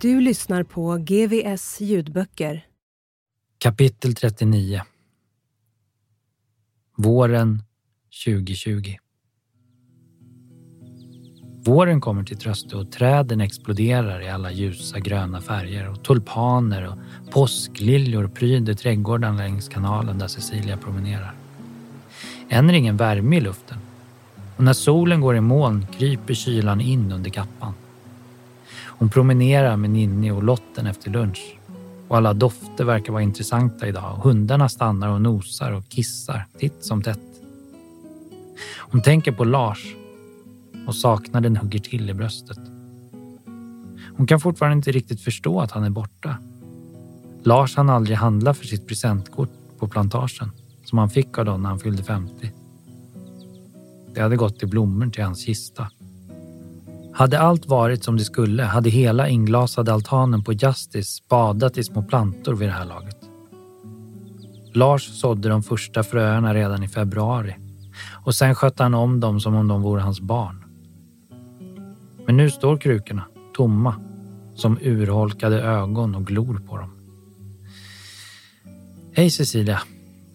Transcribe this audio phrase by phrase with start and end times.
[0.00, 2.66] Du lyssnar på GVS ljudböcker.
[3.58, 4.82] Kapitel 39
[6.96, 7.62] Våren
[8.24, 8.96] 2020
[11.64, 17.32] Våren kommer till tröste och träden exploderar i alla ljusa gröna färger och tulpaner och
[17.32, 21.34] påskliljor pryder trädgården längs kanalen där Cecilia promenerar.
[22.48, 23.78] Än är det ingen värme i luften
[24.56, 27.74] och när solen går i moln kryper kylan in under kappan.
[29.00, 31.58] Hon promenerar med Ninni och Lotten efter lunch
[32.08, 37.02] och alla dofter verkar vara intressanta idag hundarna stannar och nosar och kissar titt som
[37.02, 37.20] tätt.
[38.78, 39.94] Hon tänker på Lars
[40.86, 42.58] och saknaden hugger till i bröstet.
[44.16, 46.36] Hon kan fortfarande inte riktigt förstå att han är borta.
[47.42, 50.50] Lars hann aldrig handla för sitt presentkort på plantagen
[50.84, 52.52] som han fick av dem när han fyllde 50.
[54.14, 55.90] Det hade gått till blommor till hans kista.
[57.20, 62.02] Hade allt varit som det skulle hade hela inglasade altanen på Justice badat i små
[62.02, 63.16] plantor vid det här laget.
[64.72, 67.56] Lars sådde de första fröerna redan i februari
[68.24, 70.64] och sen skötte han om dem som om de vore hans barn.
[72.26, 73.24] Men nu står krukorna
[73.56, 73.94] tomma
[74.54, 76.90] som urholkade ögon och glor på dem.
[79.12, 79.80] Hej Cecilia,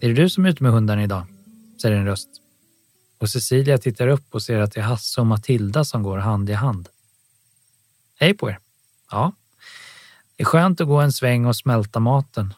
[0.00, 1.22] är det du som är ute med hundarna idag?
[1.82, 2.28] säger en röst.
[3.18, 6.50] Och Cecilia tittar upp och ser att det är Hasse och Matilda som går hand
[6.50, 6.88] i hand.
[8.14, 8.58] Hej på er!
[9.10, 9.32] Ja,
[10.36, 12.54] det är skönt att gå en sväng och smälta maten.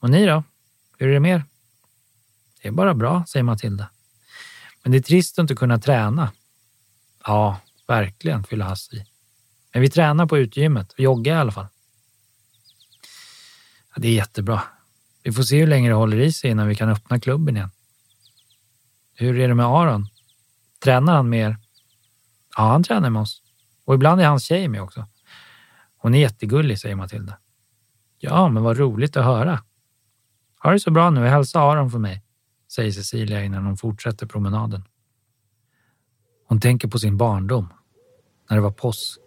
[0.00, 0.42] Och ni då?
[0.98, 1.44] Hur är det mer?
[2.62, 3.90] Det är bara bra, säger Matilda.
[4.82, 6.32] Men det är trist att inte kunna träna.
[7.24, 9.06] Ja, verkligen, fyller Hasse i.
[9.72, 11.66] Men vi tränar på utgymmet och joggar i alla fall.
[13.94, 14.62] Ja, det är jättebra.
[15.22, 17.70] Vi får se hur länge det håller i sig innan vi kan öppna klubben igen.
[19.14, 20.06] Hur är det med Aron?
[20.84, 21.56] Tränar han med er?
[22.56, 23.42] Ja, han tränar med oss.
[23.84, 25.06] Och ibland är hans tjej med också.
[25.96, 27.38] Hon är jättegullig, säger Matilda.
[28.18, 29.62] Ja, men vad roligt att höra.
[30.62, 32.24] Ha det så bra nu och hälsa Aron för mig,
[32.72, 34.84] säger Cecilia innan hon fortsätter promenaden.
[36.48, 37.68] Hon tänker på sin barndom,
[38.50, 39.20] när det var påsk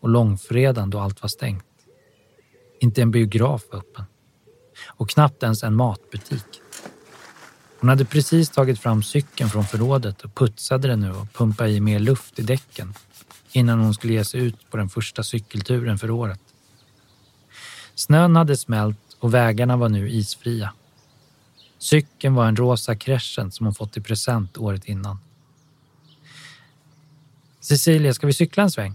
[0.00, 1.64] och långfredagen då allt var stängt.
[2.80, 4.04] Inte en biograf var öppen
[4.86, 6.60] och knappt ens en matbutik.
[7.84, 11.80] Hon hade precis tagit fram cykeln från förrådet och putsade den nu och pumpade i
[11.80, 12.94] mer luft i däcken
[13.52, 16.40] innan hon skulle ge sig ut på den första cykelturen för året.
[17.94, 20.72] Snön hade smält och vägarna var nu isfria.
[21.78, 25.18] Cykeln var en rosa crescent som hon fått i present året innan.
[27.60, 28.94] Cecilia, ska vi cykla en sväng?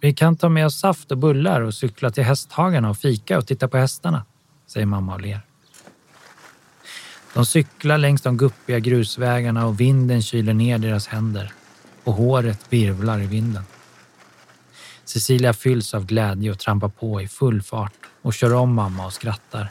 [0.00, 3.46] Vi kan ta med oss saft och bullar och cykla till hästhagarna och fika och
[3.46, 4.24] titta på hästarna,
[4.66, 5.51] säger mamma och ler.
[7.34, 11.52] De cyklar längs de guppiga grusvägarna och vinden kyler ner deras händer
[12.04, 13.62] och håret virvlar i vinden.
[15.04, 19.12] Cecilia fylls av glädje och trampar på i full fart och kör om mamma och
[19.12, 19.70] skrattar.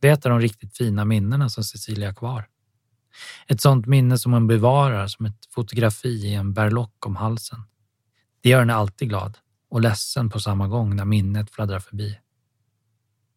[0.00, 2.44] Det är ett av de riktigt fina minnena som Cecilia har kvar.
[3.46, 7.62] Ett sånt minne som hon bevarar som ett fotografi i en berlock om halsen.
[8.42, 9.38] Det gör henne alltid glad
[9.70, 12.18] och ledsen på samma gång när minnet fladdrar förbi.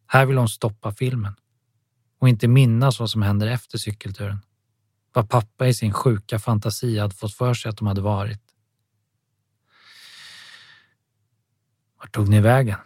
[0.06, 1.34] Här vill hon stoppa filmen
[2.24, 4.38] och inte minnas vad som händer efter cykelturen.
[5.12, 8.40] Vad pappa i sin sjuka fantasi hade fått för sig att de hade varit.
[11.98, 12.78] Vart tog ni vägen?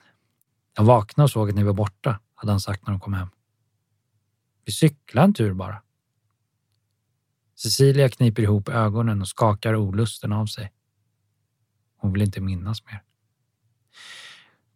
[0.76, 3.28] Jag vaknade och såg att ni var borta, hade han sagt när de kom hem.
[4.64, 5.82] Vi cyklade en tur bara.
[7.54, 10.72] Cecilia kniper ihop ögonen och skakar olusten av sig.
[11.96, 13.02] Hon vill inte minnas mer.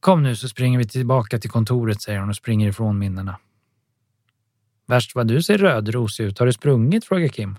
[0.01, 3.39] Kom nu så springer vi tillbaka till kontoret, säger hon och springer ifrån minnena.
[4.87, 6.39] Värst vad du ser rödrosig ut.
[6.39, 7.05] Har du sprungit?
[7.05, 7.59] frågar Kim.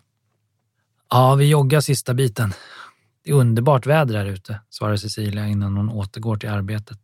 [1.09, 2.53] Ja, vi joggar sista biten.
[3.23, 6.99] Det är underbart väder här ute, svarar Cecilia innan hon återgår till arbetet.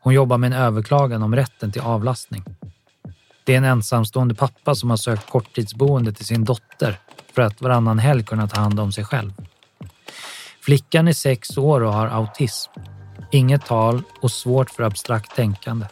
[0.00, 2.44] Hon jobbar med en överklagan om rätten till avlastning.
[3.44, 6.98] Det är en ensamstående pappa som har sökt korttidsboende till sin dotter
[7.32, 9.32] för att varannan helg kunna ta hand om sig själv.
[10.60, 12.72] Flickan är sex år och har autism.
[13.32, 15.86] Inget tal och svårt för abstrakt tänkande.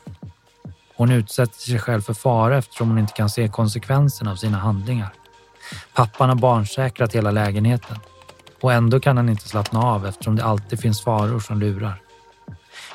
[1.01, 5.13] Hon utsätter sig själv för fara eftersom hon inte kan se konsekvenserna av sina handlingar.
[5.95, 7.97] Pappan har barnsäkrat hela lägenheten
[8.61, 12.03] och ändå kan han inte slappna av eftersom det alltid finns faror som lurar.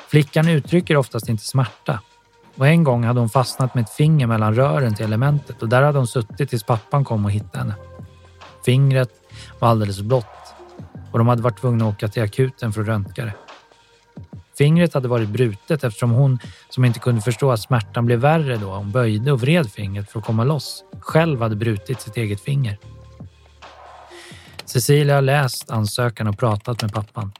[0.08, 2.00] Flickan uttrycker oftast inte smärta
[2.56, 5.82] och en gång hade hon fastnat med ett finger mellan rören till elementet och där
[5.82, 7.74] hade hon suttit tills pappan kom och hittade henne.
[8.64, 9.10] Fingret
[9.58, 10.54] var alldeles blått
[11.12, 13.45] och de hade varit tvungna att åka till akuten för att röntga det.
[14.58, 16.38] Fingret hade varit brutet eftersom hon,
[16.68, 20.18] som inte kunde förstå att smärtan blev värre då hon böjde och vred fingret för
[20.18, 22.78] att komma loss, själv hade brutit sitt eget finger.
[24.64, 27.32] Cecilia har läst ansökan och pratat med pappan.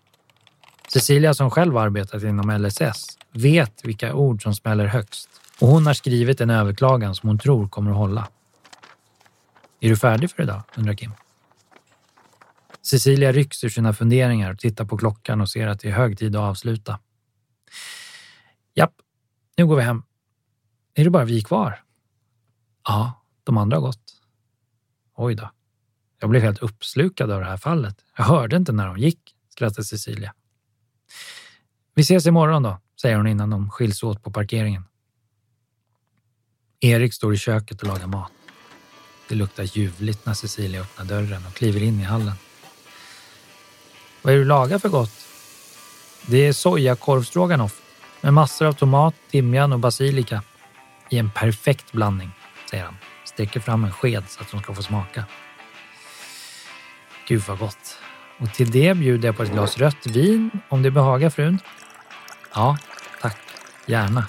[0.92, 5.28] Cecilia som själv arbetat inom LSS vet vilka ord som smäller högst
[5.60, 8.28] och hon har skrivit en överklagan som hon tror kommer att hålla.
[9.80, 10.62] Är du färdig för idag?
[10.76, 11.12] undrar Kim.
[12.82, 16.18] Cecilia rycks ur sina funderingar och tittar på klockan och ser att det är hög
[16.18, 16.98] tid att avsluta.
[18.76, 18.94] Japp,
[19.56, 20.02] nu går vi hem.
[20.94, 21.84] Är det bara vi kvar?
[22.84, 24.22] Ja, de andra har gått.
[25.16, 25.50] Oj då.
[26.20, 28.04] Jag blev helt uppslukad av det här fallet.
[28.16, 30.34] Jag hörde inte när de gick, skrattade Cecilia.
[31.94, 34.84] Vi ses imorgon då, säger hon innan de skiljs åt på parkeringen.
[36.80, 38.32] Erik står i köket och lagar mat.
[39.28, 42.34] Det luktar ljuvligt när Cecilia öppnar dörren och kliver in i hallen.
[44.22, 45.26] Vad är det du lagar för gott?
[46.26, 47.85] Det är sojakorvstroganoff
[48.26, 50.42] med massor av tomat, timjan och basilika
[51.10, 52.30] i en perfekt blandning,
[52.70, 52.96] säger han.
[53.24, 55.24] Sträcker fram en sked så att de ska få smaka.
[57.28, 57.98] Gud vad gott.
[58.38, 61.58] Och till det bjuder jag på ett glas rött vin om det behagar frun.
[62.54, 62.78] Ja,
[63.20, 63.38] tack.
[63.86, 64.28] Gärna.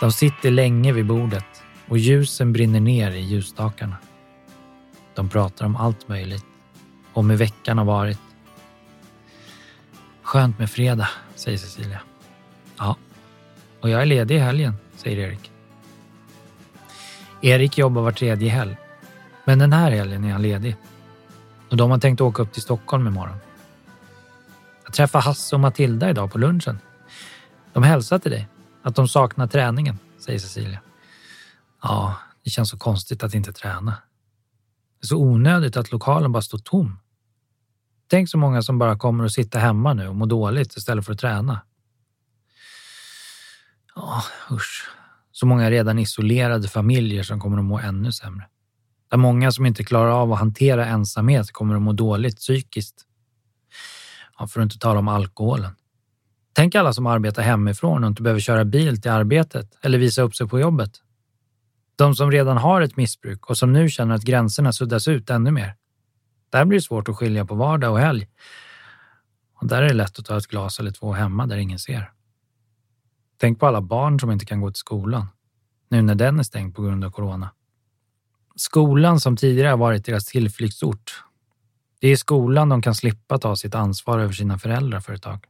[0.00, 3.96] De sitter länge vid bordet och ljusen brinner ner i ljusstakarna.
[5.14, 6.46] De pratar om allt möjligt.
[7.12, 8.20] Om hur veckan har varit.
[10.34, 12.00] Skönt med fredag, säger Cecilia.
[12.78, 12.96] Ja,
[13.80, 15.52] och jag är ledig i helgen, säger Erik.
[17.40, 18.76] Erik jobbar var tredje helg,
[19.44, 20.76] men den här helgen är han ledig.
[21.70, 23.36] Och de har tänkt åka upp till Stockholm imorgon.
[24.84, 26.78] Jag träffade Hasse och Matilda idag på lunchen.
[27.72, 28.48] De hälsar till dig,
[28.82, 30.80] att de saknar träningen, säger Cecilia.
[31.82, 33.90] Ja, det känns så konstigt att inte träna.
[35.00, 36.98] Det är så onödigt att lokalen bara står tom.
[38.14, 41.12] Tänk så många som bara kommer att sitta hemma nu och må dåligt istället för
[41.12, 41.60] att träna.
[43.94, 44.88] Ja, usch.
[45.32, 48.46] Så många redan isolerade familjer som kommer att må ännu sämre.
[49.10, 53.04] Där många som inte klarar av att hantera ensamhet kommer att må dåligt psykiskt.
[54.38, 55.72] Ja, för att inte tala om alkoholen.
[56.52, 60.36] Tänk alla som arbetar hemifrån och inte behöver köra bil till arbetet eller visa upp
[60.36, 60.92] sig på jobbet.
[61.96, 65.50] De som redan har ett missbruk och som nu känner att gränserna suddas ut ännu
[65.50, 65.74] mer.
[66.54, 68.26] Där blir det svårt att skilja på vardag och helg.
[69.60, 72.12] Och där är det lätt att ta ett glas eller två hemma där ingen ser.
[73.40, 75.26] Tänk på alla barn som inte kan gå till skolan,
[75.88, 77.50] nu när den är stängd på grund av corona.
[78.56, 81.24] Skolan som tidigare har varit deras tillflyktsort.
[82.00, 85.22] Det är i skolan de kan slippa ta sitt ansvar över sina föräldrar för ett
[85.22, 85.44] tag.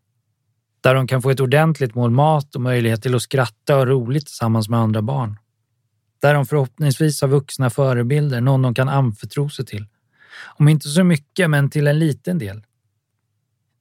[0.80, 3.86] Där de kan få ett ordentligt mål mat och möjlighet till att skratta och ha
[3.86, 5.38] roligt tillsammans med andra barn.
[6.20, 9.86] Där de förhoppningsvis har vuxna förebilder, någon de kan anförtro sig till.
[10.42, 12.62] Om inte så mycket, men till en liten del.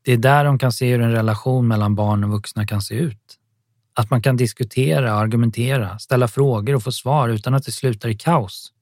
[0.06, 2.96] Det är där de kan se hur en relation mellan barn och vuxna kan se
[2.96, 3.40] ut.
[3.96, 8.16] Att man kan diskutera, argumentera, ställa frågor och få svar utan att det slutar i
[8.16, 8.74] kaos.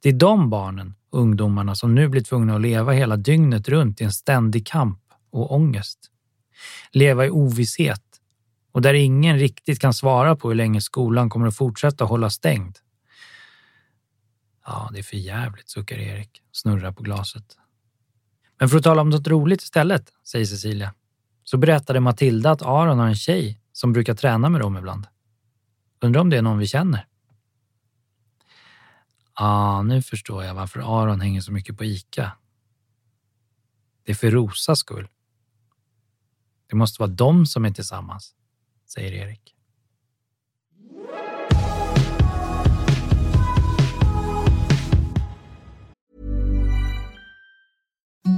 [0.00, 4.00] Det är de barnen och ungdomarna som nu blir tvungna att leva hela dygnet runt
[4.00, 5.00] i en ständig kamp
[5.30, 5.98] och ångest.
[6.92, 8.02] Leva i ovisshet
[8.72, 12.78] och där ingen riktigt kan svara på hur länge skolan kommer att fortsätta hålla stängd.
[14.70, 17.58] Ja, det är för jävligt, suckar Erik och snurrar på glaset.
[18.58, 20.94] Men för att tala om något roligt istället, säger Cecilia,
[21.44, 25.06] så berättade Matilda att Aron har en tjej som brukar träna med dem ibland.
[26.00, 27.06] Undrar om det är någon vi känner?
[29.38, 32.32] Ja, ah, nu förstår jag varför Aron hänger så mycket på ICA.
[34.04, 35.08] Det är för Rosas skull.
[36.66, 38.34] Det måste vara de som är tillsammans,
[38.86, 39.57] säger Erik.
[48.28, 48.37] Thank you.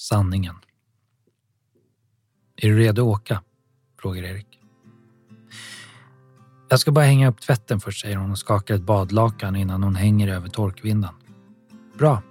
[0.00, 0.54] Sanningen.
[2.56, 3.42] Är du redo att åka?
[4.00, 4.46] frågar Erik.
[6.68, 9.96] Jag ska bara hänga upp tvätten först, säger hon och skakar ett badlakan innan hon
[9.96, 11.14] hänger över torkvindan.
[11.98, 12.22] Bra.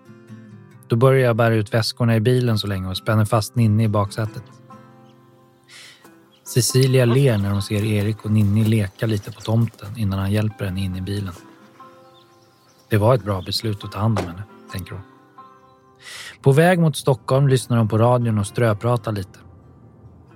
[0.87, 3.87] Då börjar jag bära ut väskorna i bilen så länge och spänner fast Ninni i
[3.87, 4.43] baksätet.
[6.43, 10.65] Cecilia ler när hon ser Erik och Ninni leka lite på tomten innan han hjälper
[10.65, 11.33] henne in i bilen.
[12.89, 15.16] Det var ett bra beslut att ta hand om henne, tänker hon.
[16.41, 19.39] På väg mot Stockholm lyssnar hon på radion och ströpratar lite.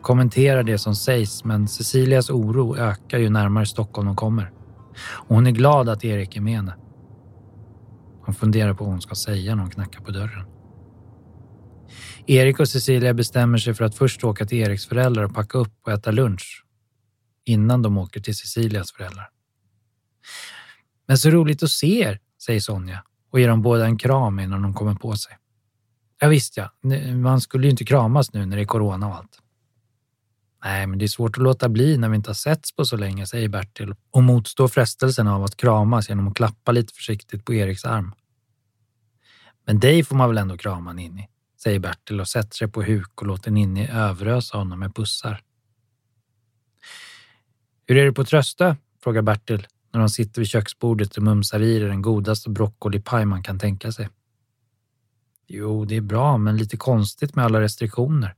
[0.02, 4.52] Kommenterar det som sägs men Cecilias oro ökar ju närmare Stockholm hon kommer.
[5.02, 6.76] Och hon är glad att Erik är med henne.
[8.26, 10.46] Hon funderar på vad hon ska säga när hon knackar på dörren.
[12.28, 15.74] Erik och Cecilia bestämmer sig för att först åka till Eriks föräldrar och packa upp
[15.86, 16.66] och äta lunch
[17.46, 19.30] innan de åker till Cecilias föräldrar.
[21.08, 24.62] Men så roligt att se er, säger Sonja och ger dem båda en kram innan
[24.62, 25.38] de kommer på sig.
[26.24, 26.72] Ja, visst ja,
[27.16, 29.40] man skulle ju inte kramas nu när det är corona och allt.
[30.64, 32.98] Nej, men det är svårt att låta bli när vi inte har setts på så
[32.98, 37.54] länge, säger Bertil och motstår frestelsen av att kramas genom att klappa lite försiktigt på
[37.54, 38.14] Eriks arm.
[39.66, 41.30] Men dig får man väl ändå krama, Ninni,
[41.64, 45.42] säger Bertil och sätter sig på huk och låter Ninni överösa honom med pussar.
[47.88, 48.76] Hur är det på Tröstö?
[49.04, 53.60] frågar Bertil när de sitter vid köksbordet och mumsar i den godaste broccolipaj man kan
[53.60, 54.10] tänka sig.
[55.54, 58.36] Jo, det är bra, men lite konstigt med alla restriktioner.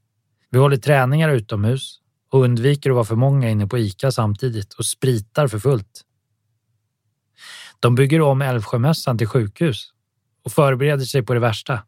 [0.50, 4.86] Vi håller träningar utomhus och undviker att vara för många inne på ICA samtidigt och
[4.86, 6.02] spritar för fullt.
[7.80, 9.94] De bygger om Älvsjömössan till sjukhus
[10.44, 11.84] och förbereder sig på det värsta.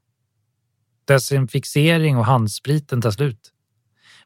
[1.06, 3.52] Desinfixering och handspriten tar slut.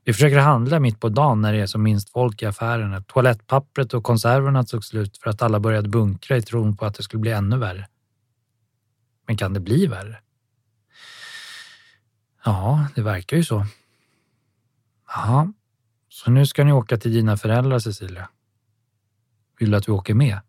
[0.03, 3.01] Vi försöker handla mitt på dagen när det är som minst folk i affärerna.
[3.01, 7.03] Toalettpappret och konserverna tog slut för att alla började bunkra i tron på att det
[7.03, 7.87] skulle bli ännu värre.
[9.27, 10.19] Men kan det bli värre?
[12.49, 13.65] Ja, det verkar ju så.
[15.07, 15.53] Jaha,
[16.09, 18.29] så nu ska ni åka till dina föräldrar, Cecilia.
[19.59, 20.39] Vill du att vi åker med?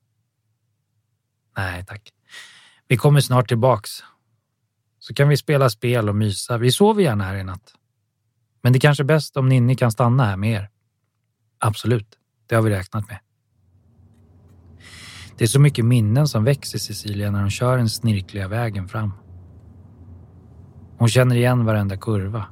[1.57, 2.12] Nej, tack.
[2.88, 3.90] Vi kommer snart tillbaks.
[4.99, 6.59] Så kan vi spela spel och mysa.
[6.59, 7.75] Vi sover gärna här i natt.
[8.62, 10.71] Men det är kanske är bäst om Ninni kan stanna här med er.
[11.59, 13.19] Absolut, det har vi räknat med.
[15.38, 19.12] Det är så mycket minnen som växer Cecilia när hon kör den snirkliga vägen fram.
[21.00, 22.45] Hon känner igen varenda kurva.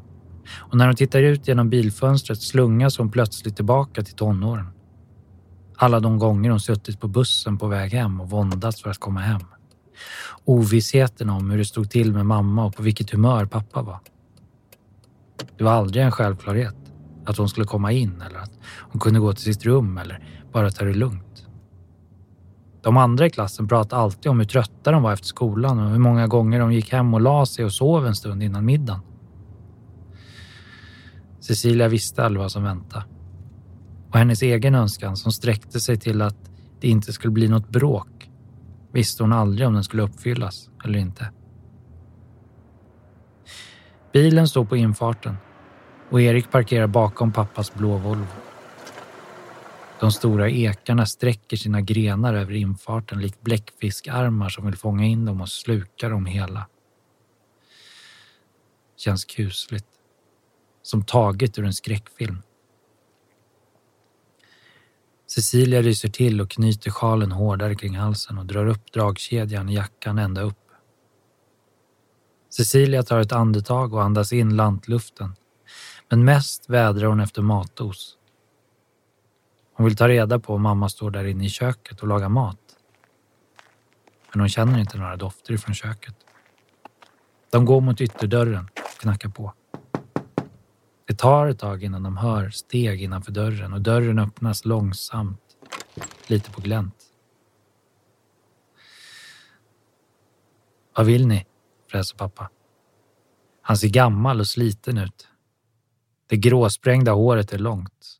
[0.56, 4.66] Och när hon tittar ut genom bilfönstret slungas hon plötsligt tillbaka till tonåren.
[5.76, 9.20] Alla de gånger hon suttit på bussen på väg hem och våndats för att komma
[9.20, 9.40] hem.
[10.44, 13.98] Ovissheten om hur det stod till med mamma och på vilket humör pappa var.
[15.58, 16.76] Det var aldrig en självklarhet
[17.26, 20.70] att hon skulle komma in eller att hon kunde gå till sitt rum eller bara
[20.70, 21.27] ta det lugnt.
[22.82, 25.98] De andra i klassen pratade alltid om hur trötta de var efter skolan och hur
[25.98, 29.00] många gånger de gick hem och la sig och sov en stund innan middagen.
[31.40, 33.04] Cecilia visste aldrig vad som väntade.
[34.10, 38.30] Och hennes egen önskan som sträckte sig till att det inte skulle bli något bråk
[38.92, 41.30] visste hon aldrig om den skulle uppfyllas eller inte.
[44.12, 45.36] Bilen står på infarten
[46.10, 48.47] och Erik parkerar bakom pappas blå Volvo.
[50.00, 55.40] De stora ekarna sträcker sina grenar över infarten likt bläckfiskarmar som vill fånga in dem
[55.40, 56.66] och sluka dem hela.
[58.96, 59.86] Känns kusligt.
[60.82, 62.42] Som taget ur en skräckfilm.
[65.26, 70.18] Cecilia ryser till och knyter sjalen hårdare kring halsen och drar upp dragkedjan i jackan
[70.18, 70.68] ända upp.
[72.50, 75.36] Cecilia tar ett andetag och andas in lantluften.
[76.08, 78.17] Men mest vädrar hon efter matos.
[79.78, 82.58] Hon vill ta reda på om mamma står där inne i köket och lagar mat.
[84.32, 86.16] Men hon känner inte några dofter ifrån köket.
[87.50, 89.52] De går mot ytterdörren och knackar på.
[91.06, 95.56] Det tar ett tag innan de hör steg innanför dörren och dörren öppnas långsamt,
[96.26, 97.04] lite på glänt.
[100.96, 101.46] Vad vill ni?
[101.90, 102.50] fräser pappa.
[103.62, 105.28] Han ser gammal och sliten ut.
[106.26, 108.17] Det gråsprängda håret är långt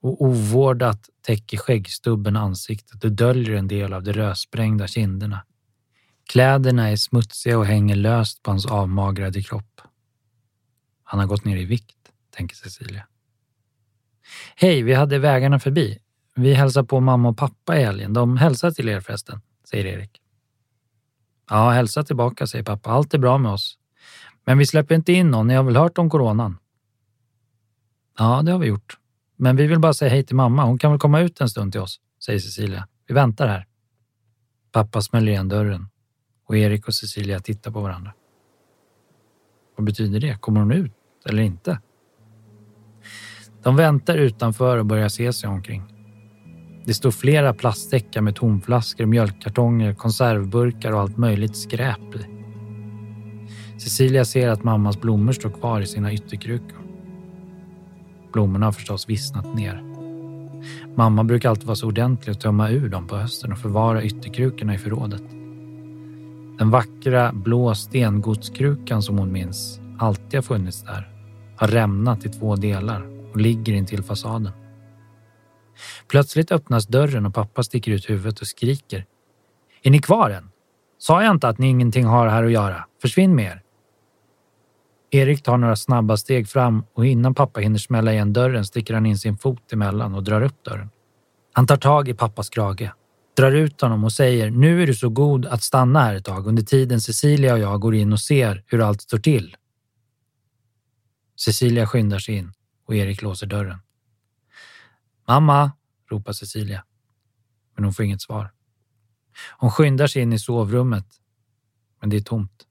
[0.00, 5.44] och ovårdat täcker skäggstubben ansiktet och döljer en del av de rödsprängda kinderna.
[6.30, 9.80] Kläderna är smutsiga och hänger löst på hans avmagrade kropp.
[11.04, 11.96] Han har gått ner i vikt,
[12.30, 13.06] tänker Cecilia.
[14.56, 15.98] Hej, vi hade vägarna förbi.
[16.34, 18.12] Vi hälsar på mamma och pappa i helgen.
[18.12, 20.20] De hälsar till er förresten, säger Erik.
[21.50, 22.90] Ja, hälsa tillbaka, säger pappa.
[22.90, 23.78] Allt är bra med oss.
[24.44, 25.46] Men vi släpper inte in någon.
[25.46, 26.58] Ni har väl hört om coronan?
[28.18, 28.99] Ja, det har vi gjort.
[29.42, 30.64] Men vi vill bara säga hej till mamma.
[30.64, 32.86] Hon kan väl komma ut en stund till oss, säger Cecilia.
[33.06, 33.66] Vi väntar här.
[34.72, 35.88] Pappa smäller igen dörren
[36.46, 38.12] och Erik och Cecilia tittar på varandra.
[39.76, 40.40] Vad betyder det?
[40.40, 40.92] Kommer hon ut
[41.28, 41.80] eller inte?
[43.62, 45.82] De väntar utanför och börjar se sig omkring.
[46.86, 52.26] Det står flera plastsäckar med tomflaskor, mjölkkartonger, konservburkar och allt möjligt skräp i.
[53.80, 56.79] Cecilia ser att mammas blommor står kvar i sina ytterkrukor.
[58.32, 59.84] Blommorna har förstås vissnat ner.
[60.96, 64.74] Mamma brukar alltid vara så ordentlig och tömma ur dem på hösten och förvara ytterkrukorna
[64.74, 65.22] i förrådet.
[66.58, 71.10] Den vackra blå stengodskrukan som hon minns alltid har funnits där
[71.56, 74.52] har rämnat i två delar och ligger intill fasaden.
[76.08, 79.04] Plötsligt öppnas dörren och pappa sticker ut huvudet och skriker.
[79.82, 80.50] Är ni kvar än?
[80.98, 82.84] Sa jag inte att ni ingenting har här att göra?
[83.02, 83.62] Försvinn med er!
[85.10, 89.06] Erik tar några snabba steg fram och innan pappa hinner smälla igen dörren sticker han
[89.06, 90.90] in sin fot emellan och drar upp dörren.
[91.52, 92.90] Han tar tag i pappas krage,
[93.36, 96.46] drar ut honom och säger nu är du så god att stanna här ett tag
[96.46, 99.56] under tiden Cecilia och jag går in och ser hur allt står till.
[101.36, 102.52] Cecilia skyndar sig in
[102.86, 103.78] och Erik låser dörren.
[105.28, 105.72] Mamma,
[106.10, 106.84] ropar Cecilia.
[107.74, 108.52] Men hon får inget svar.
[109.58, 111.06] Hon skyndar sig in i sovrummet,
[112.00, 112.66] men det är tomt.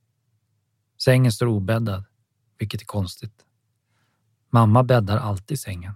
[1.02, 2.06] Sängen står obäddad
[2.60, 3.46] vilket är konstigt.
[4.50, 5.94] Mamma bäddar alltid sängen.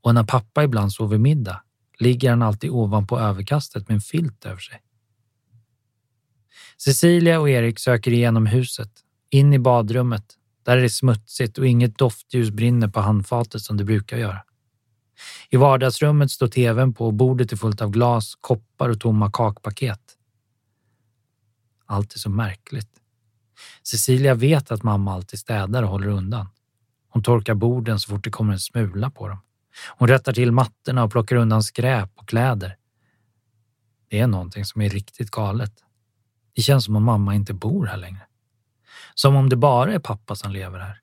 [0.00, 1.62] Och när pappa ibland sover middag
[1.98, 4.82] ligger han alltid ovanpå överkastet med en filt över sig.
[6.76, 8.90] Cecilia och Erik söker igenom huset,
[9.30, 10.36] in i badrummet.
[10.62, 14.42] Där är det smutsigt och inget doftljus brinner på handfatet som det brukar göra.
[15.50, 20.00] I vardagsrummet står tvn på och bordet är fullt av glas, koppar och tomma kakpaket.
[21.86, 22.99] Allt är så märkligt.
[23.82, 26.48] Cecilia vet att mamma alltid städar och håller undan.
[27.08, 29.38] Hon torkar borden så fort det kommer en smula på dem.
[29.88, 32.76] Hon rättar till mattorna och plockar undan skräp och kläder.
[34.08, 35.84] Det är någonting som är riktigt galet.
[36.52, 38.26] Det känns som om mamma inte bor här längre.
[39.14, 41.00] Som om det bara är pappa som lever här.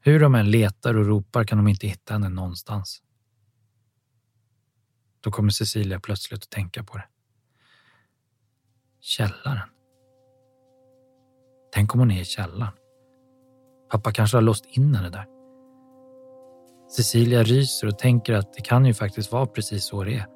[0.00, 3.02] Hur de än letar och ropar kan de inte hitta henne någonstans.
[5.20, 7.08] Då kommer Cecilia plötsligt att tänka på det.
[9.00, 9.68] Källaren.
[11.74, 12.72] Tänk om hon är i källaren.
[13.90, 15.24] Pappa kanske har låst in henne där.
[16.96, 20.26] Cecilia ryser och tänker att det kan ju faktiskt vara precis så det är.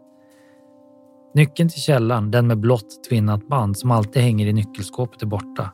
[1.34, 5.70] Nyckeln till källaren, den med blått tvinnat band som alltid hänger i nyckelskåpet, är borta.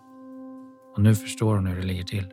[0.96, 2.32] Och nu förstår hon hur det ligger till.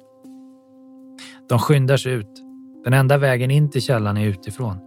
[1.50, 2.44] De skyndar sig ut.
[2.84, 4.78] Den enda vägen in till källaren är utifrån.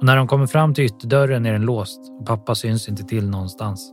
[0.00, 3.28] Och när de kommer fram till ytterdörren är den låst och pappa syns inte till
[3.28, 3.92] någonstans.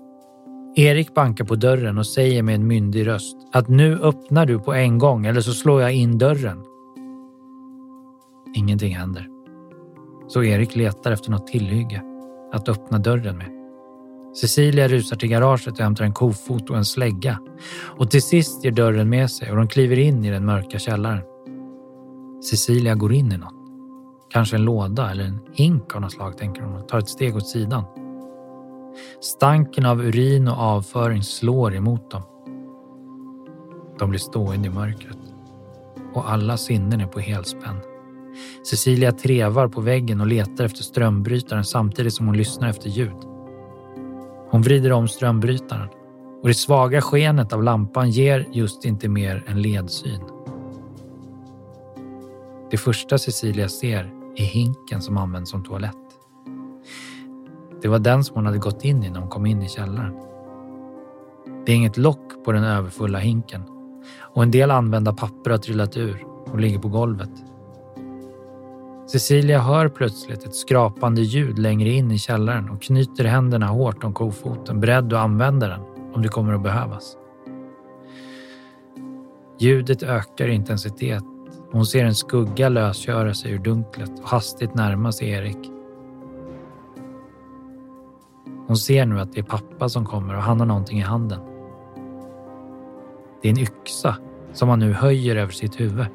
[0.76, 4.74] Erik bankar på dörren och säger med en myndig röst att nu öppnar du på
[4.74, 6.64] en gång eller så slår jag in dörren.
[8.56, 9.28] Ingenting händer.
[10.28, 12.02] Så Erik letar efter något tillhygge
[12.54, 13.48] att öppna dörren med.
[14.42, 17.40] Cecilia rusar till garaget och hämtar en kofot och en slägga
[17.98, 21.22] och till sist ger dörren med sig och de kliver in i den mörka källaren.
[22.50, 23.54] Cecilia går in i något.
[24.30, 27.36] Kanske en låda eller en hink av något slag, tänker hon och tar ett steg
[27.36, 27.84] åt sidan.
[29.22, 32.22] Stanken av urin och avföring slår emot dem.
[34.00, 35.18] De blir stående i mörkret
[36.14, 37.80] och alla sinnen är på helspänn.
[38.70, 43.18] Cecilia trevar på väggen och letar efter strömbrytaren samtidigt som hon lyssnar efter ljud.
[44.50, 45.90] Hon vrider om strömbrytaren
[46.42, 50.22] och det svaga skenet av lampan ger just inte mer än ledsyn.
[52.72, 56.09] Det första Cecilia ser är hinken som används som toalett.
[57.82, 60.14] Det var den som hon hade gått in i när hon kom in i källaren.
[61.66, 63.64] Det är inget lock på den överfulla hinken
[64.22, 67.32] och en del använda papper har trillat ur och ligger på golvet.
[69.12, 74.14] Cecilia hör plötsligt ett skrapande ljud längre in i källaren och knyter händerna hårt om
[74.14, 75.82] kofoten, beredd att använda den
[76.14, 77.16] om det kommer att behövas.
[79.60, 81.24] Ljudet ökar i intensitet
[81.68, 85.79] och hon ser en skugga lösgöra sig ur dunklet och hastigt närma sig Erik.
[88.70, 91.40] Hon ser nu att det är pappa som kommer och han har någonting i handen.
[93.42, 94.18] Det är en yxa
[94.54, 96.06] som han nu höjer över sitt huvud.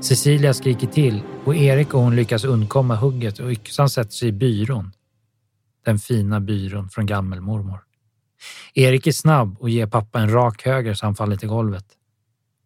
[0.00, 4.32] Cecilia skriker till och Erik och hon lyckas undkomma hugget och yxan sätter sig i
[4.32, 4.92] byrån.
[5.84, 7.78] Den fina byrån från gammelmormor.
[8.74, 11.86] Erik är snabb och ger pappa en rak höger så han faller till golvet.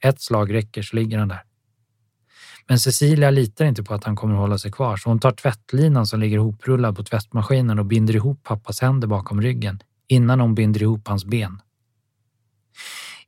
[0.05, 1.43] Ett slag räcker så ligger han där.
[2.69, 5.33] Men Cecilia litar inte på att han kommer att hålla sig kvar så hon tar
[5.33, 10.55] tvättlinan som ligger ihoprullad på tvättmaskinen och binder ihop pappas händer bakom ryggen innan hon
[10.55, 11.61] binder ihop hans ben.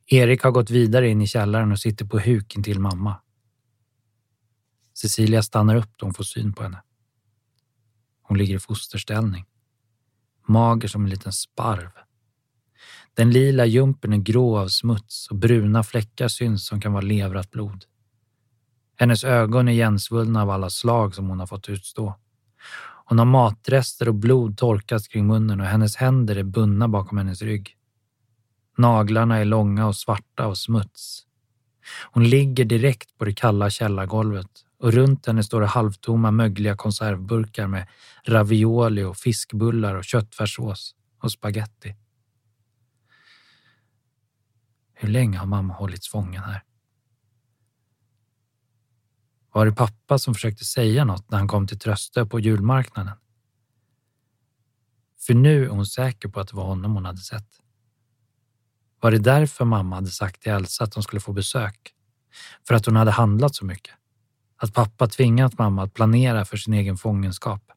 [0.07, 3.15] Erik har gått vidare in i källaren och sitter på huk intill mamma.
[4.93, 6.81] Cecilia stannar upp då hon får syn på henne.
[8.21, 9.45] Hon ligger i fosterställning.
[10.47, 11.91] Mager som en liten sparv.
[13.13, 17.51] Den lila jumpen är grå av smuts och bruna fläckar syns som kan vara levrat
[17.51, 17.85] blod.
[18.99, 22.15] Hennes ögon är igensvullna av alla slag som hon har fått utstå.
[23.05, 27.41] Hon har matrester och blod torkat kring munnen och hennes händer är bundna bakom hennes
[27.41, 27.75] rygg.
[28.77, 31.25] Naglarna är långa och svarta av smuts.
[32.11, 37.67] Hon ligger direkt på det kalla källargolvet och runt henne står det halvtomma mögliga konservburkar
[37.67, 37.87] med
[38.25, 41.95] ravioli och fiskbullar och köttfärssås och spaghetti.
[44.93, 46.63] Hur länge har mamma hållits fången här?
[49.51, 53.17] Var det pappa som försökte säga något när han kom till Tröstö på julmarknaden?
[55.19, 57.47] För nu är hon säker på att det var honom hon hade sett.
[58.99, 61.93] Var det därför mamma hade sagt till Elsa att de skulle få besök?
[62.67, 63.93] För att hon hade handlat så mycket?
[64.57, 67.71] Att pappa tvingat mamma att planera för sin egen fångenskap?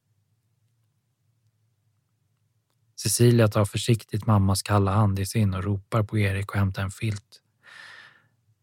[2.97, 6.91] Cecilia tar försiktigt mammas kalla hand i sin och ropar på Erik och hämtar en
[6.91, 7.43] filt.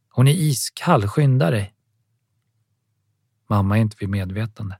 [0.10, 1.79] Hon är iskall, skynda dig!
[3.50, 4.78] Mamma är inte vid medvetande.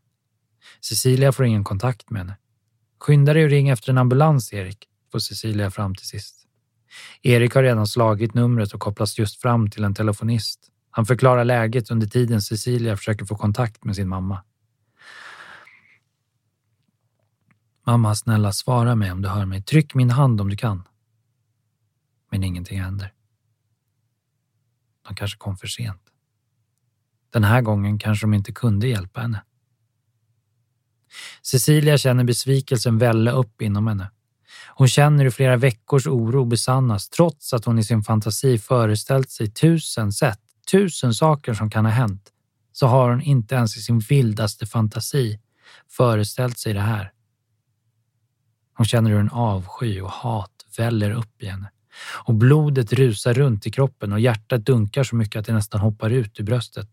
[0.82, 2.38] Cecilia får ingen kontakt med henne.
[3.00, 6.36] Skynda dig och ring efter en ambulans, Erik, får Cecilia fram till sist.
[7.22, 10.72] Erik har redan slagit numret och kopplas just fram till en telefonist.
[10.92, 14.44] Han förklarar läget under tiden Cecilia försöker få kontakt med sin mamma.
[17.86, 19.64] Mamma, snälla svara mig om du hör mig.
[19.64, 20.88] Tryck min hand om du kan.
[22.32, 23.14] Men ingenting händer.
[25.08, 26.09] De kanske kom för sent.
[27.30, 29.42] Den här gången kanske de inte kunde hjälpa henne.
[31.42, 34.12] Cecilia känner besvikelsen välla upp inom henne.
[34.68, 39.52] Hon känner hur flera veckors oro besannas trots att hon i sin fantasi föreställt sig
[39.52, 40.40] tusen sätt,
[40.72, 42.30] tusen saker som kan ha hänt,
[42.72, 45.40] så har hon inte ens i sin vildaste fantasi
[45.90, 47.12] föreställt sig det här.
[48.74, 51.72] Hon känner hur en avsky och hat väller upp i henne
[52.28, 56.10] och blodet rusar runt i kroppen och hjärtat dunkar så mycket att det nästan hoppar
[56.10, 56.90] ut ur bröstet.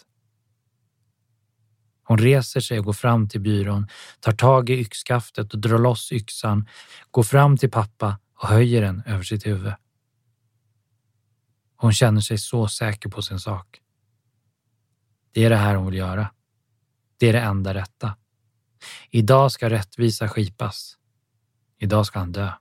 [2.08, 3.88] Hon reser sig och går fram till byrån,
[4.20, 6.68] tar tag i yxskaftet och drar loss yxan,
[7.10, 9.72] går fram till pappa och höjer den över sitt huvud.
[11.76, 13.80] Hon känner sig så säker på sin sak.
[15.32, 16.30] Det är det här hon vill göra.
[17.18, 18.16] Det är det enda rätta.
[19.10, 20.98] Idag ska rättvisa skipas.
[21.78, 22.52] Idag ska han dö.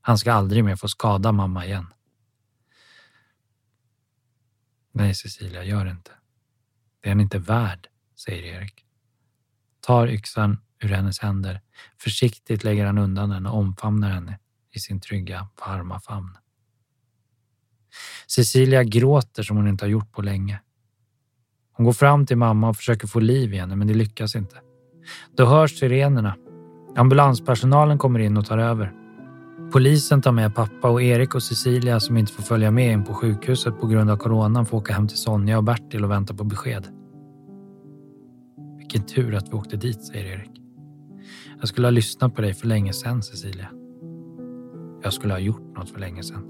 [0.00, 1.86] Han ska aldrig mer få skada mamma igen.
[4.92, 6.10] Nej, Cecilia, gör det inte.
[7.00, 7.89] Det är han inte värd
[8.26, 8.84] säger Erik.
[9.80, 11.60] Tar yxan ur hennes händer.
[11.98, 14.38] Försiktigt lägger han undan den och omfamnar henne
[14.72, 16.36] i sin trygga, varma famn.
[18.26, 20.60] Cecilia gråter som hon inte har gjort på länge.
[21.72, 24.56] Hon går fram till mamma och försöker få liv i henne, men det lyckas inte.
[25.36, 26.36] Då hörs sirenerna.
[26.96, 28.92] Ambulanspersonalen kommer in och tar över.
[29.72, 33.14] Polisen tar med pappa och Erik och Cecilia som inte får följa med in på
[33.14, 36.44] sjukhuset på grund av coronan får åka hem till Sonja och Bertil och vänta på
[36.44, 36.99] besked.
[38.92, 40.50] Vilken tur att vi åkte dit, säger Erik.
[41.58, 43.68] Jag skulle ha lyssnat på dig för länge sedan, Cecilia.
[45.02, 46.44] Jag skulle ha gjort något för länge sedan.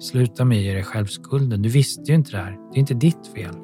[0.00, 1.62] Sluta med att ge dig själv skulden.
[1.62, 2.50] Du visste ju inte det här.
[2.50, 3.54] Det är inte ditt fel.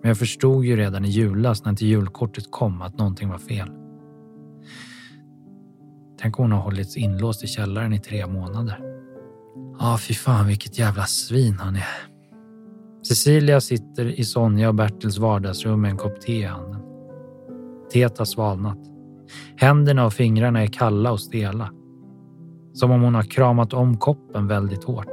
[0.00, 3.68] Men jag förstod ju redan i julas när inte julkortet kom att någonting var fel.
[6.20, 8.78] Tänk om hon har hållits inlåst i källaren i tre månader.
[9.78, 12.11] Ja, ah, fy fan vilket jävla svin han är.
[13.12, 16.80] Cecilia sitter i Sonja och Bertils vardagsrum med en kopp te i handen.
[17.92, 18.78] Teet har svalnat.
[19.56, 21.70] Händerna och fingrarna är kalla och stela.
[22.72, 25.06] Som om hon har kramat om koppen väldigt hårt.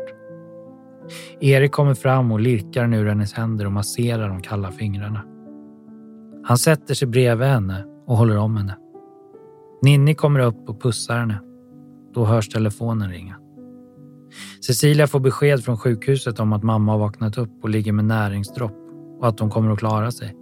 [1.40, 5.22] Erik kommer fram och lirkar nu ur hennes händer och masserar de kalla fingrarna.
[6.44, 8.78] Han sätter sig bredvid henne och håller om henne.
[9.82, 11.40] Ninni kommer upp och pussar henne.
[12.14, 13.36] Då hörs telefonen ringa.
[14.66, 18.78] Cecilia får besked från sjukhuset om att mamma har vaknat upp och ligger med näringsdropp
[19.20, 20.36] och att hon kommer att klara sig.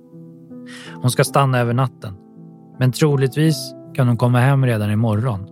[0.96, 2.14] Hon ska stanna över natten,
[2.80, 5.48] men troligtvis kan hon komma hem redan imorgon.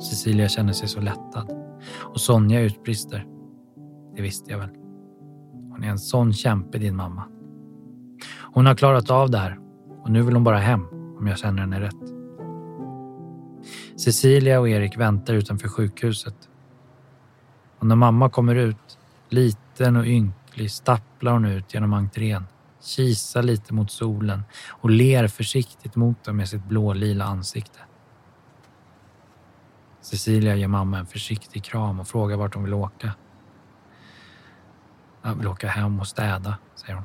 [0.00, 1.50] Cecilia känner sig så lättad
[1.96, 3.26] och Sonja utbrister.
[4.16, 4.70] Det visste jag väl.
[5.70, 7.24] Hon är en sån kämpe din mamma.
[8.52, 9.58] Hon har klarat av det här
[10.04, 10.86] och nu vill hon bara hem
[11.18, 12.18] om jag känner henne rätt.
[13.96, 16.48] Cecilia och Erik väntar utanför sjukhuset.
[17.78, 22.46] Och när mamma kommer ut, liten och ynklig, stapplar hon ut genom entrén,
[22.82, 27.78] kisar lite mot solen och ler försiktigt mot dem med sitt blålila ansikte.
[30.00, 33.14] Cecilia ger mamma en försiktig kram och frågar vart hon vill åka.
[35.22, 37.04] Jag vill åka hem och städa, säger hon.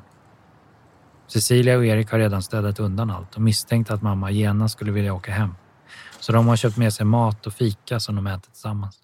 [1.26, 5.14] Cecilia och Erik har redan städat undan allt och misstänkte att mamma genast skulle vilja
[5.14, 5.54] åka hem.
[6.20, 9.03] Så de har köpt med sig mat och fika som de äter tillsammans.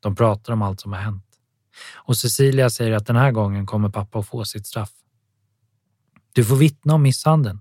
[0.00, 1.24] De pratar om allt som har hänt.
[1.94, 4.92] Och Cecilia säger att den här gången kommer pappa att få sitt straff.
[6.32, 7.60] Du får vittna om misshandeln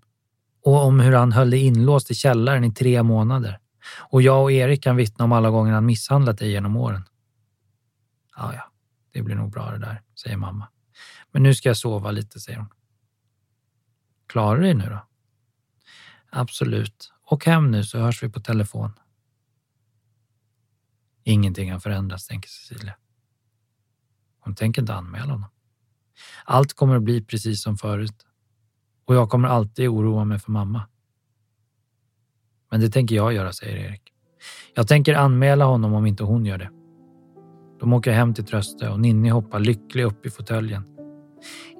[0.64, 3.60] och om hur han höll dig inlåst i källaren i tre månader.
[3.98, 7.04] Och jag och Erik kan vittna om alla gånger han misshandlat dig genom åren.
[8.38, 8.72] Ja, ja,
[9.14, 10.68] det blir nog bra det där, säger mamma.
[11.32, 12.70] Men nu ska jag sova lite, säger hon.
[14.28, 15.06] Klarar du dig nu då?
[16.30, 17.14] Absolut.
[17.26, 18.94] Åk hem nu så hörs vi på telefon.
[21.24, 22.96] Ingenting har förändrats, tänker Cecilia.
[24.40, 25.50] Hon tänker inte anmäla honom.
[26.46, 28.26] Allt kommer att bli precis som förut
[29.06, 30.88] och jag kommer alltid oroa mig för mamma.
[32.72, 34.02] Men det tänker jag göra, säger Erik.
[34.76, 36.70] Jag tänker anmäla honom om inte hon gör det.
[37.80, 40.84] De åker hem till Tröste och Ninni hoppar lycklig upp i fåtöljen.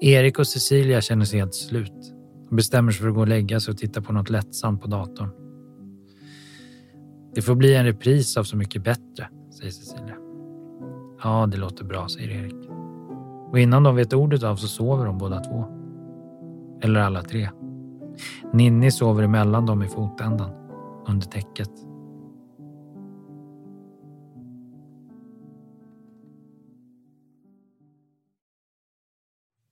[0.02, 2.14] Erik och Cecilia känner sig helt slut.
[2.50, 4.88] De bestämmer sig för att gå och lägga sig och titta på något lättsamt på
[4.88, 5.49] datorn.
[7.36, 10.16] Det får bli en repris av Så mycket bättre, säger Cecilia.
[11.24, 12.70] Ja, det låter bra, säger Erik.
[13.52, 15.66] Och innan de vet ordet av så sover de båda två.
[16.82, 17.50] Eller alla tre.
[18.54, 20.52] Ninni sover emellan dem i fotändan,
[21.08, 21.72] under täcket.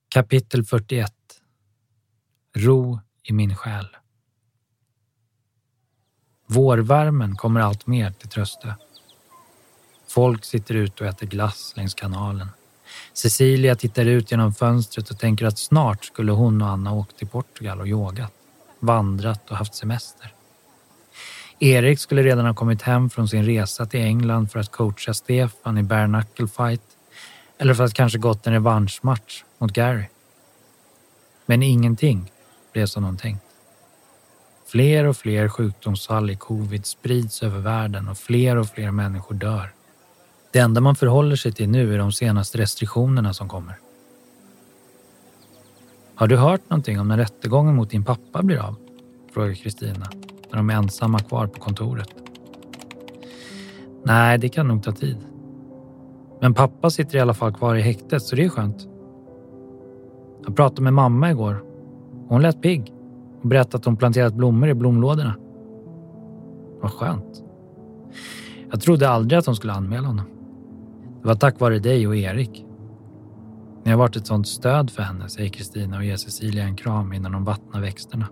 [0.08, 1.12] Kapitel 41
[2.56, 3.86] Ro i min själ.
[6.50, 8.72] Vårvärmen kommer allt mer till Tröstö.
[10.06, 12.48] Folk sitter ute och äter glass längs kanalen.
[13.12, 17.28] Cecilia tittar ut genom fönstret och tänker att snart skulle hon och Anna åkt till
[17.28, 18.32] Portugal och yogat,
[18.78, 20.34] vandrat och haft semester.
[21.58, 25.78] Erik skulle redan ha kommit hem från sin resa till England för att coacha Stefan
[25.78, 26.82] i bare knuckle fight
[27.58, 30.04] eller för att kanske gått en revanschmatch mot Gary.
[31.46, 32.32] Men ingenting
[32.72, 33.47] blev som de tänkt.
[34.68, 39.70] Fler och fler sjukdomsfall i covid sprids över världen och fler och fler människor dör.
[40.52, 43.74] Det enda man förhåller sig till nu är de senaste restriktionerna som kommer.
[46.14, 48.76] Har du hört någonting om när rättegången mot din pappa blir av?
[49.32, 50.10] Frågar Kristina
[50.50, 52.14] när de är ensamma kvar på kontoret.
[54.04, 55.18] Nej, det kan nog ta tid.
[56.40, 58.88] Men pappa sitter i alla fall kvar i häktet så det är skönt.
[60.44, 61.64] Jag pratade med mamma igår.
[62.28, 62.94] Hon lät pigg
[63.42, 65.34] och berättade att hon planterat blommor i blomlådorna.
[66.80, 67.44] Vad skönt.
[68.70, 70.24] Jag trodde aldrig att hon skulle anmäla honom.
[71.22, 72.64] Det var tack vare dig och Erik.
[73.84, 77.12] Ni har varit ett sånt stöd för henne, säger Kristina och ger Cecilia en kram
[77.12, 78.26] innan de vattnar växterna.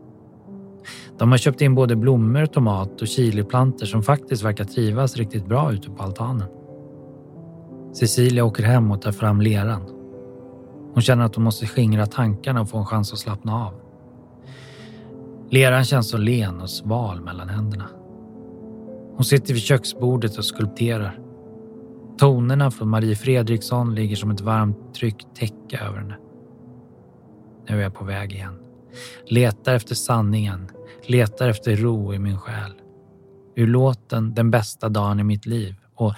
[1.19, 5.73] De har köpt in både blommor, tomat och chiliplanter som faktiskt verkar trivas riktigt bra
[5.73, 6.49] ute på altanen.
[7.95, 9.83] Cecilia åker hem och tar fram leran.
[10.93, 13.86] Hon känner att hon måste skingra tankarna och få en chans att slappna av.
[15.51, 17.89] Leran känns så len och sval mellan händerna.
[19.17, 21.19] Hon sitter vid köksbordet och skulpterar.
[22.19, 26.17] Tonerna från Marie Fredriksson ligger som ett varmt tryckt täcke över henne.
[27.69, 28.59] Nu är jag på väg igen.
[29.27, 30.69] Letar efter sanningen,
[31.07, 32.73] letar efter ro i min själ.
[33.57, 36.15] Ur låten Den bästa dagen i mitt liv och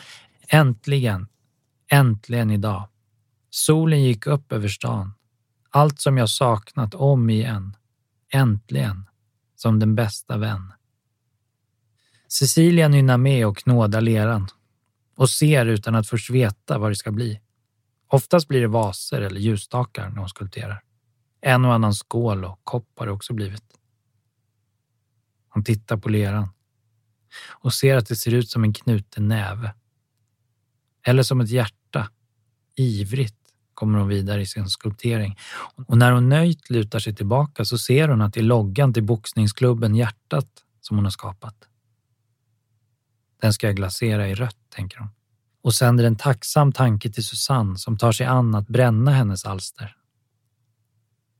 [0.48, 1.26] äntligen,
[1.90, 2.88] äntligen idag.
[3.50, 5.12] Solen gick upp över stan.
[5.70, 7.76] Allt som jag saknat om igen.
[8.32, 9.08] Äntligen,
[9.61, 10.73] som den bästa vän.
[12.29, 14.49] Cecilia nynnar med och knådar leran
[15.16, 17.40] och ser utan att först veta vad det ska bli.
[18.09, 20.83] Oftast blir det vaser eller ljusstakar när hon skulpterar.
[21.40, 23.64] En och annan skål och kopp har det också blivit.
[25.49, 26.49] Hon tittar på leran
[27.49, 29.75] och ser att det ser ut som en knuten näve.
[31.07, 32.11] Eller som ett hjärta,
[32.77, 33.38] ivrigt,
[33.78, 35.38] kommer hon vidare i sin skulptering.
[35.86, 39.04] Och när hon nöjt lutar sig tillbaka så ser hon att det är loggan till
[39.04, 40.48] boxningsklubben Hjärtat
[40.80, 41.54] som hon har skapat.
[43.40, 45.08] Den ska jag glasera i rött, tänker hon.
[45.62, 49.96] Och sänder en tacksam tanke till Susanne som tar sig an att bränna hennes alster.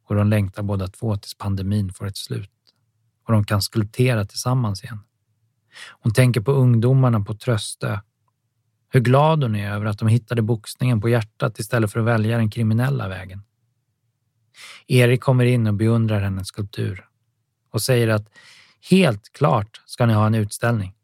[0.05, 2.51] Och de längtar båda två tills pandemin får ett slut
[3.27, 5.01] och de kan skulptera tillsammans igen.
[6.01, 7.98] Hon tänker på ungdomarna på Tröstö.
[8.88, 12.38] Hur glad hon är över att de hittade boxningen på hjärtat istället för att välja
[12.38, 13.42] den kriminella vägen.
[14.87, 17.05] Erik kommer in och beundrar hennes skulptur
[17.70, 18.29] och säger att
[18.90, 20.94] helt klart ska ni ha en utställning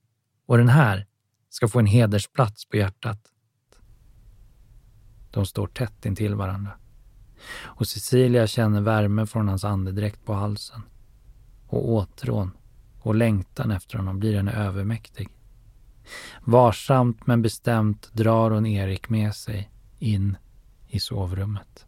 [0.46, 1.06] och den här
[1.50, 3.20] ska få en hedersplats på hjärtat.
[5.30, 6.72] De står tätt intill varandra
[7.62, 10.82] och Cecilia känner värme från hans andedräkt på halsen
[11.66, 12.50] och åtrån
[13.00, 15.28] och längtan efter honom blir henne övermäktig.
[16.44, 20.36] Varsamt men bestämt drar hon Erik med sig in
[20.88, 21.86] i sovrummet.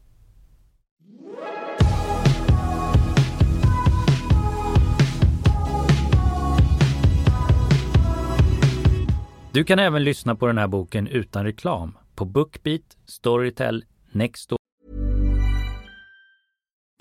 [9.52, 14.58] Du kan även lyssna på den här boken utan reklam på Bookbeat, Storytel, Nextdoor.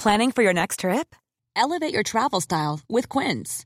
[0.04, 1.15] Planning for your next trip?
[1.56, 3.65] Elevate your travel style with Quince.